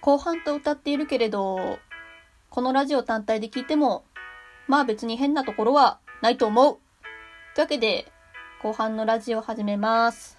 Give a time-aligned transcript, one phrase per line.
[0.00, 1.78] 後半と歌っているけれど、
[2.48, 4.04] このラジオ単体で聞いても、
[4.66, 6.78] まあ別に変なところはないと思う。
[7.54, 8.10] というわけで、
[8.62, 10.38] 後半のラジオ始めます。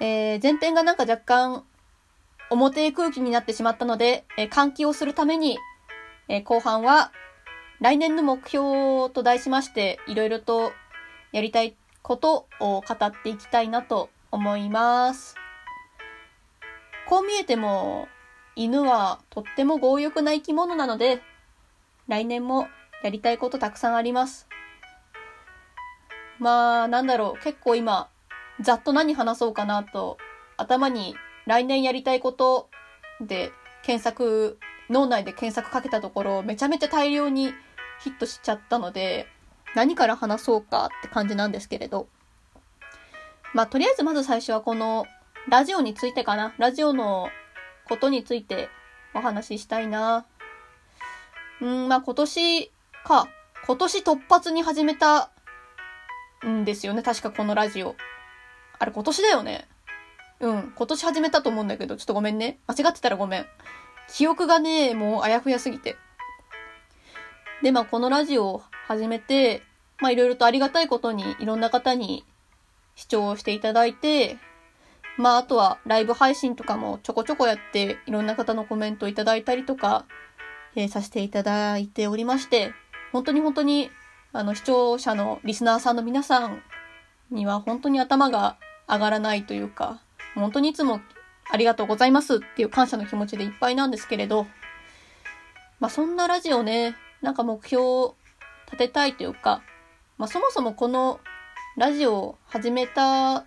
[0.00, 1.64] えー、前編がなんか若干、
[2.50, 5.58] 表空気になってしまったので、えー、換気をするために、
[6.28, 7.10] えー、後半は、
[7.80, 10.72] 来年の目標と題しまして、いろいろと
[11.32, 15.36] やりたいことを語っていきたいなと思います。
[17.08, 18.08] こう見えても、
[18.58, 21.22] 犬はとっても強欲な生き物なので、
[22.08, 22.66] 来年も
[23.04, 24.48] やりたいことたくさんあります。
[26.40, 28.08] まあ、なんだろう、結構今、
[28.60, 30.18] ざっと何話そうかなと、
[30.56, 31.14] 頭に
[31.46, 32.68] 来年やりたいこと
[33.20, 33.52] で
[33.84, 34.58] 検索、
[34.90, 37.52] 脳内で検索かけたところ、めちゃめちゃ大量に
[38.00, 39.28] ヒットしちゃったので、
[39.76, 42.08] 何から話そうかって感じなんですけれど。
[43.54, 45.06] まあ、とりあえずまず最初はこの
[45.48, 46.54] ラジオについてかな。
[46.58, 47.30] ラジオの
[47.88, 48.68] ことについて
[49.14, 50.26] お話ししたいな。
[51.60, 52.70] うん、まあ今年
[53.04, 53.28] か。
[53.66, 55.30] 今年突発に始めた
[56.46, 57.02] んですよね。
[57.02, 57.96] 確かこのラジオ。
[58.78, 59.68] あれ今年だよね。
[60.40, 60.72] うん。
[60.74, 62.58] 今年始めたと思うんだけど、ちょっとごめんね。
[62.66, 63.46] 間違ってたらごめん。
[64.08, 65.96] 記憶がね、もうあやふやすぎて。
[67.62, 69.62] で、まあこのラジオを始めて、
[69.98, 72.24] まあいろいろとありがたいことにいろんな方に
[72.94, 74.38] 視聴していただいて、
[75.18, 80.06] まああとはライブ配信とかもちょこちょこやっていろんな方のコメントをいただいたりとか、
[80.76, 82.72] えー、させていただいておりまして、
[83.12, 83.90] 本当に本当に
[84.32, 86.62] あの視聴者のリスナーさんの皆さん
[87.30, 88.56] には本当に頭が
[88.88, 90.00] 上がらないというか、
[90.34, 91.00] 本当にいつも
[91.50, 94.46] ありがとうございますっていう感謝の気持ちでいっぱいなんですけれど、
[95.80, 98.14] まあそんなラジオね、なんか目標を
[98.66, 99.62] 立てたいというか、
[100.16, 101.18] まあそもそもこの
[101.76, 103.44] ラジオを始めた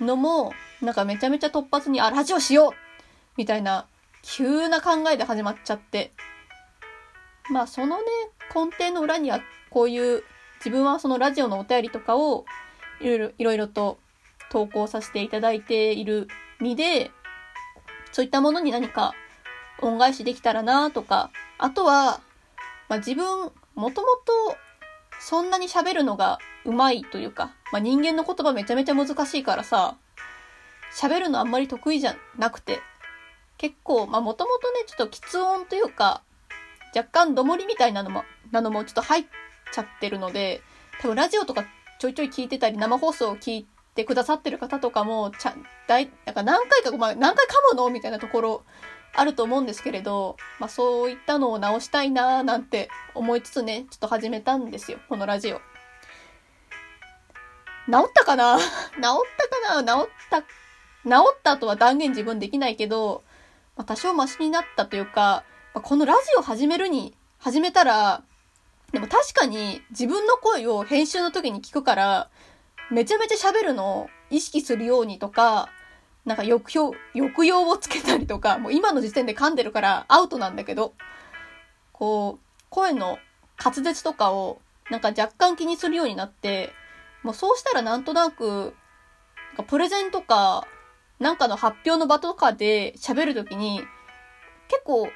[0.00, 2.72] のも、なんかめちゃめちゃ突発に、あ、ラジオしよう
[3.36, 3.86] みたいな、
[4.22, 6.12] 急な考えで始まっちゃって。
[7.50, 8.04] まあそのね、
[8.54, 10.22] 根底の裏にはこういう、
[10.58, 12.44] 自分はそのラジオのお便りとかを、
[13.00, 13.98] いろいろ、いろいろと
[14.50, 16.28] 投稿させていただいている
[16.60, 17.10] 身で、
[18.12, 19.14] そういったものに何か
[19.80, 22.20] 恩返しできたらなとか、あとは、
[22.88, 24.56] まあ自分、もともと
[25.20, 29.96] そんなに喋るのが上手いというか、まあ、人間の言葉めちゃめちゃ難しいからさ、
[30.96, 32.80] 喋るのあんまり得意じゃなくて、
[33.58, 36.22] 結構、まあもともとね、ちょっと喫音というか、
[36.94, 39.24] 若干どもりみたいなのも、なのもちょっと入っ
[39.72, 40.62] ちゃってるので、
[41.02, 41.66] 多分ラジオとか
[41.98, 48.64] ちょいちょい聞いてたり、生放送を聞いてくださってる方とかも、ちゃん、だい、なんか何回か、まあ、何回噛むのみたいなところ
[49.14, 55.56] あると思うんですけれど、まあそういったのを直したいなーなんて思いつつね、ちょっと始めたんですよ、このラジオ。
[55.56, 55.62] 治
[58.08, 58.58] ったかな？
[58.60, 59.02] 治った
[59.72, 60.02] かな？
[60.02, 60.42] 治った、
[61.06, 63.22] 治ったとは断言自分できないけど、
[63.76, 68.22] まあ、多少マシになったというか、まあ、このラジオ始めるに、始めたら、
[68.92, 72.30] でも確かに自分の声を編集の時に聞くから、
[72.90, 75.68] めちゃめちゃ喋るのを意識するようにとか、
[76.24, 80.94] なんか抑揚、抑揚をつけたりとか、もう今の時点で噛んでるからアウトなんだけど、
[81.92, 83.18] こう、声の
[83.62, 86.72] 滑舌とかをなんか若干気にするようになって、
[87.22, 88.74] もうそうしたらなんとなく、
[89.56, 90.66] なプレゼンとか、
[91.18, 93.80] なんかの発表の場とかで喋るときに、
[94.68, 95.08] 結構、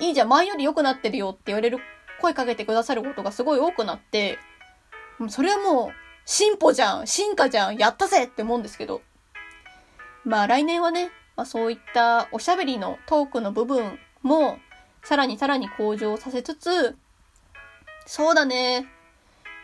[0.00, 1.78] いいじゃん、前より良くなってるよって言われる、
[2.20, 4.38] 声かけてくださることがすごい多くなって、
[5.28, 5.90] それはもう、
[6.24, 9.02] 進歩じゃん、進化じゃん、やったぜって思うんですけど。
[10.24, 14.58] まあ来年はね、まあ、そういったおしゃべりのトークの部分も、
[15.04, 16.96] さらにさらに向上させつつ、
[18.06, 18.88] そうだね。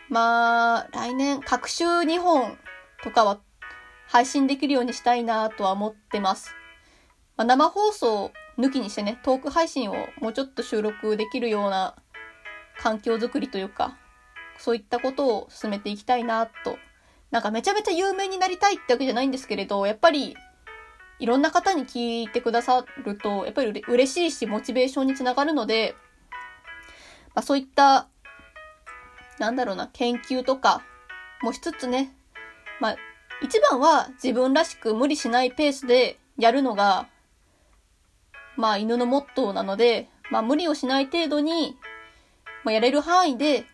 [0.09, 2.57] まあ、来年、各週2本
[3.03, 3.39] とかは
[4.13, 6.51] 配信できるようにしたいなとは思ってます。
[7.35, 11.95] まあ、生放送抜きにしてね、トーク配信をもうちょっと収録できるような
[12.77, 13.97] 環境づくりというか、
[14.59, 16.77] そういったことを進めていきたいなと。
[17.31, 20.37] なんかめちゃめちゃ有名になりたいってわけじゃないんですけれど、やっぱり
[21.17, 25.95] いろんな方に聞いてくださると、やっぱり嬉しいし、モチベーションにつながるので、
[27.33, 28.09] まあ、そういった
[29.39, 30.83] なんだろうな、研究とか
[31.41, 32.15] もしつつね、
[32.79, 32.95] まあ、
[33.43, 37.07] 一番は自分らしく無理しないペースでやるのが、
[38.55, 41.75] まあ、犬のモットーなので、まあ、無理をしない程度に、
[42.63, 43.65] まあ、やれる範囲で、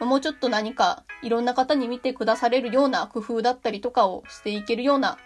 [0.00, 5.18] まあ、もうちょっと何かいろんな方に見てくだされるような工夫だったりとかをしていけるような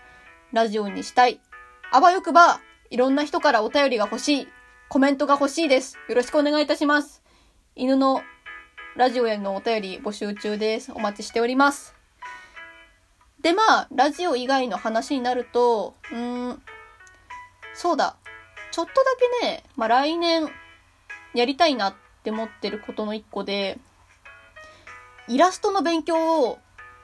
[0.53, 1.41] ラジオにしたい。
[1.91, 2.61] あばよくば、
[2.91, 4.49] いろんな人からお便りが欲しい。
[4.89, 5.99] コメントが欲しいです。
[6.09, 7.23] よろしくお願いいたします。
[7.75, 8.21] 犬の
[8.95, 10.93] ラジオへのお便り募集中です。
[10.93, 11.96] お待ちしております。
[13.41, 16.63] で、まあ、ラジオ以外の話になると、うーん、
[17.75, 18.17] そうだ。
[18.73, 19.01] ちょっとだ
[19.41, 20.49] けね、まあ来年
[21.35, 23.79] やりたいなって思ってることの一個で、
[25.29, 26.59] イラストの勉強を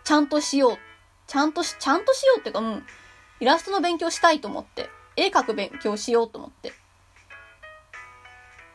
[0.05, 0.79] ちゃんとしよう。
[1.27, 2.83] ちゃんとし、ちゃんとしようっていうか、うん。
[3.41, 4.91] イラストの勉強したいと思って。
[5.17, 6.73] 絵描く勉強しようと思って。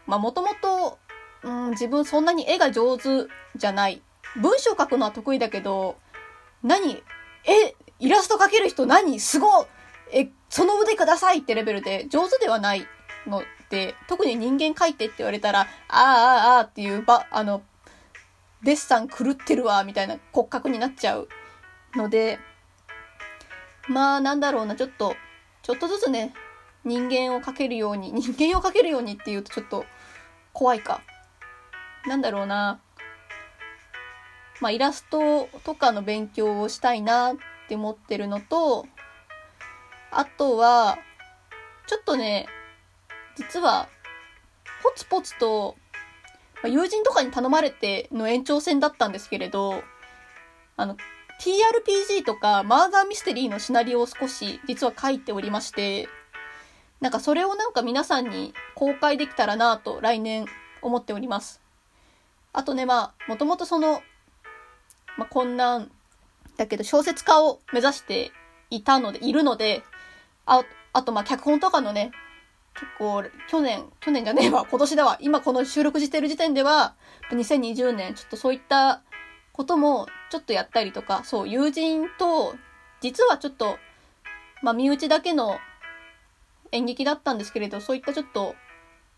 [0.05, 0.99] まあもともと、
[1.43, 4.01] うん、自分そんなに絵が上手じゃない。
[4.35, 5.97] 文章書くのは得意だけど、
[6.63, 7.03] 何
[7.47, 9.19] え、イラスト描ける人何？
[9.19, 9.67] すご
[10.11, 12.85] え、その腕くださいってレベルで上手ではない
[13.25, 17.63] ので、特に人間描いてって言われたら、ああ、ああ、あっていうば、あの、
[18.63, 21.29] デッサン狂ってるわ、みたいな骨格になっちゃう
[21.95, 22.39] ので、
[23.87, 25.15] まあなんだろうな、ちょっと、
[25.63, 26.33] ちょっとずつね、
[26.83, 29.85] 人間を描けるように、人間を描けるようにっていうとちょっと
[30.53, 31.01] 怖いか。
[32.05, 32.79] なんだろうな。
[34.61, 37.37] まあイラストとかの勉強をしたいなっ
[37.67, 38.85] て思ってるのと、
[40.11, 40.97] あとは、
[41.87, 42.47] ちょっとね、
[43.35, 43.87] 実は、
[44.83, 45.75] ポツポツと
[46.61, 49.83] まあ、友人とかに頼まれての延長戦だったんですけれど、
[50.75, 50.95] あの、
[51.39, 56.09] TRPG とかマーダーミステリーのシナリオを少し実は書いておりまして、
[56.99, 60.45] なんかそれをなんか皆さんに公開できたらなと来年
[60.81, 61.61] 思っております。
[62.53, 64.01] あとね、まあ、もともとその、
[65.17, 65.91] まあ、こんなん
[66.57, 68.31] だけど小説家を目指して
[68.69, 69.83] いたので、いるので、
[70.45, 72.11] あ、あとまあ脚本とかのね、
[72.73, 75.17] 結構、去年、去年じゃねえわ、今年だわ。
[75.19, 76.95] 今この収録してる時点では、
[77.31, 79.01] 2020年、ちょっとそういった
[79.51, 82.55] こともちょっとやったりとか、そう、友人と、
[83.01, 83.79] 実はちょっと、
[84.61, 85.57] まあ、身内だけの
[86.71, 88.55] 演劇だったんですけれど、そういったちょっと、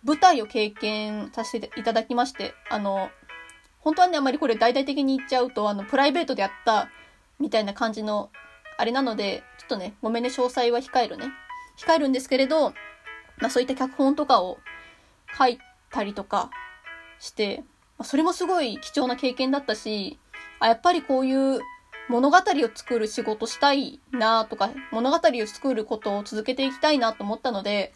[0.05, 3.09] 舞台を経験させていただきまして、あの、
[3.79, 6.89] 本当はね、あまりこれ大々的に言っちゃうと、あの、プライベートでやった、
[7.39, 8.29] みたいな感じの、
[8.77, 11.27] あれなので、ちょっとね、ごめんね、詳細は控えるね。
[11.77, 12.71] 控えるんですけれど、
[13.37, 14.59] まあそういった脚本とかを
[15.37, 15.59] 書い
[15.91, 16.49] たりとか
[17.19, 17.63] して、
[17.97, 20.19] まあ、それもすごい貴重な経験だったし、
[20.59, 21.61] あ、やっぱりこういう
[22.09, 22.41] 物語を
[22.73, 27.93] 作る仕事したいなとか、物語を作ることを続けていきたいなと思ったので、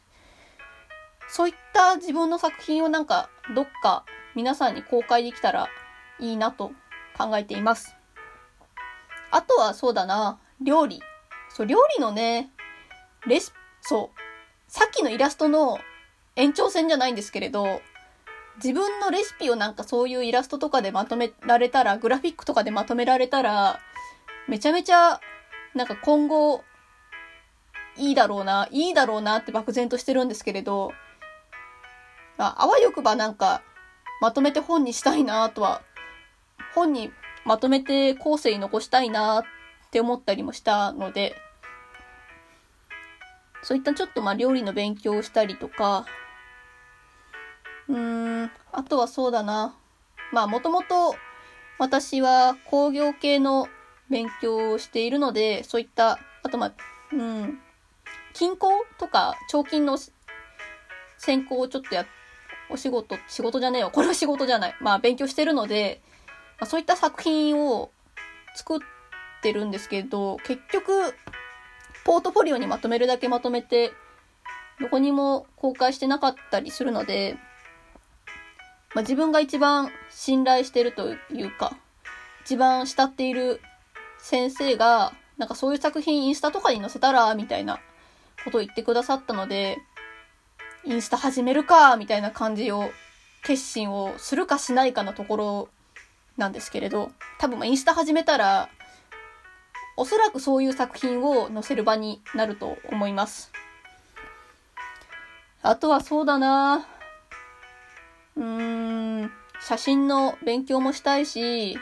[1.28, 5.68] そういった自分の作品をなんかどっか皆さんに公開できたら
[6.20, 6.72] いいなと
[7.18, 7.96] 考えています。
[9.32, 11.02] あとはそうだな、料理。
[11.50, 12.52] そう、料理のね、
[13.28, 14.20] レシピ、そう、
[14.68, 15.78] さっきのイラストの
[16.36, 17.82] 延長線じゃないんですけれど、
[18.58, 23.80] 自分のレシピをなんかそういうイラストとかでまとめられたら、グラフィックとかでまとめられたら、
[24.48, 25.20] めちゃめちゃ、
[25.74, 26.64] なんか今後、
[27.98, 30.92] いいだろうな、いいだろうなって漠然としてるんですけれど、
[32.38, 33.62] ああわよくばなんか、
[34.24, 35.82] まとめて本にしたいなとは、
[36.74, 37.12] 本に
[37.44, 39.44] まとめて後世に残したいなっ
[39.92, 41.36] て思ったりもしたので、
[43.64, 46.06] そういったちょっとまあ料理の勉強をしたりとか、
[47.90, 49.76] うーん、あとはそうだな。
[50.32, 51.18] まあもともと
[51.78, 53.68] 私は工業系の
[54.10, 56.74] 勉強をしているので、そういった、あとまあ、
[57.12, 57.60] うん、
[58.32, 59.98] 金工とか彫金の
[61.18, 62.23] 専攻をちょっとやって、
[62.70, 63.92] お仕事、仕事じゃねえよ。
[63.92, 64.76] これは仕事じゃない。
[64.80, 66.02] まあ勉強してるので、
[66.60, 67.92] まあ、そういった作品を
[68.56, 68.80] 作っ
[69.42, 71.14] てるんですけど、結局、
[72.06, 73.92] ポートフォリオにまとめるだけまとめて、
[74.80, 77.38] どこにも公開してなかったりするので、
[78.96, 81.78] まあ、自分が一番信頼してるというか、
[82.46, 83.62] 一番慕っている
[84.20, 87.80] 先生が、なんかそういう作品インスタとかに載せたら、みたいな
[88.46, 89.80] ことを言ってくださったので、
[90.86, 92.92] インスタ始めるか、みたいな感じを、
[93.44, 95.70] 決心をするかしないかのところ
[96.38, 98.70] なんですけれど、多分まあインスタ始めたら、
[99.96, 103.52] おそらくそういう作品を載せる場になると思います。
[105.62, 106.86] あとはそうだな
[108.36, 111.78] うーん、写真の勉強もしたいし、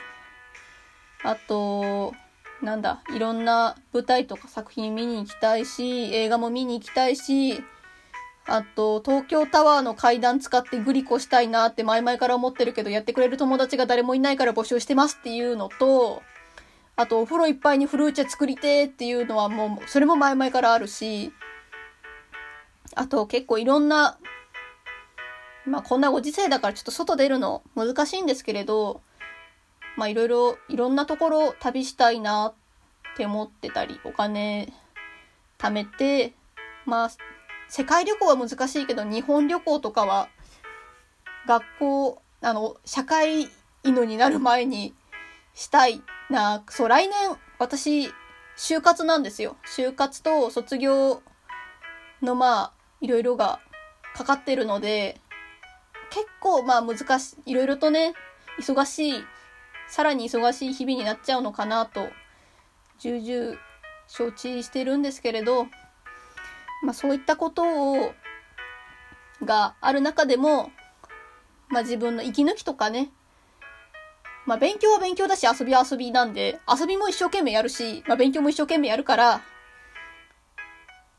[1.23, 2.13] あと、
[2.61, 7.63] なんだ、いろんな舞台とか作品見に行きたいし、映画も見に行きたいし、
[8.47, 16.21] あと、東京タワーの階段使ってグリコしたいなって前々から思ってるけど、やってくれる友達が誰もいないから募集してますっていうのと、
[16.95, 21.31] あとお風呂いっぱいにフルーチェ作りてーっていうのはもう、それも前々からあるし、
[22.95, 24.17] あと結構いろんな、
[25.65, 29.01] まあこんなご時世だからちょっと外出るの難しいんですけれど、
[29.95, 34.73] まあいろいろ、いろんなところ旅したいなって思ってたり、お金
[35.57, 36.33] 貯めて、
[36.85, 37.11] まあ
[37.71, 40.27] 世界旅行は難しいけど日本旅行とかは
[41.47, 43.47] 学校、あの、社会
[43.83, 44.93] 犬になる前に
[45.53, 47.15] したいな、そう、来年、
[47.59, 48.11] 私、
[48.57, 49.55] 就活なんですよ。
[49.65, 51.23] 就活と卒業
[52.21, 53.61] の、まあ、いろいろが
[54.15, 55.21] かかってるので、
[56.09, 58.15] 結構まあ難しい、いろいろとね、
[58.59, 59.13] 忙しい、
[59.87, 62.09] さらに忙しい日々になっちゃうのかなと、
[62.99, 63.57] 重々
[64.07, 65.67] 承知してるんですけれど、
[66.81, 68.13] まあそういったことを、
[69.43, 70.71] がある中でも、
[71.69, 73.11] まあ自分の息抜きとかね、
[74.45, 79.41] まあ勉強は勉強だし遊びは遊びなんで、遊びも一生懸命やるし、まあ勉強も一生懸命やるから、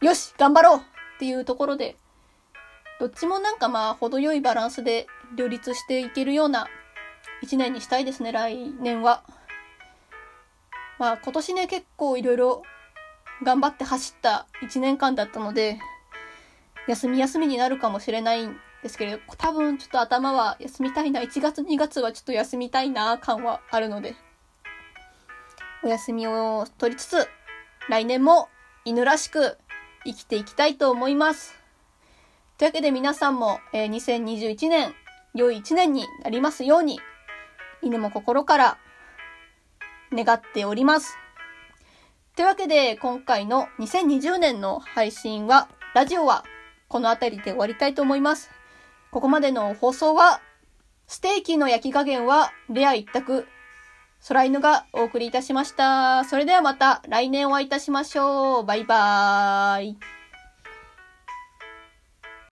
[0.01, 0.81] よし頑張ろうっ
[1.19, 1.97] ていうところで、
[2.99, 6.69] どっちもなんかまあ程よいバランスで両立していけるような
[7.41, 9.23] 一年にしたいですね、来年は。
[10.99, 12.63] まあ今年ね結構いろいろ
[13.43, 15.79] 頑張って走った一年間だったので、
[16.89, 24.15] 休み休みになるかもしれないんですけれど、多分ちょっと頭は休みたいな、1月2月はちょっと休みたいな感はあるので、
[25.85, 27.29] お休みを取りつつ、
[27.89, 28.49] 来年も
[28.85, 29.59] 犬らしく
[30.05, 31.55] 生きていきたいと思います。
[32.59, 34.95] というわけで皆さんも、えー、2021年、
[35.35, 37.01] 良い1年になりますように、
[37.83, 38.79] 犬も心から
[40.13, 41.22] 願っております。
[42.35, 46.45] というわけで、今回の2020年の配信は、ラジオは
[46.89, 48.51] この辺りで終わりたいと思います。
[49.11, 50.41] ここまでの放送は、
[51.07, 53.47] ステーキの焼き加減はレア一択、
[54.27, 56.25] 空犬がお送りいたしました。
[56.25, 58.65] それではまた来年お会いいたしましょう。
[58.65, 60.22] バイバーイ。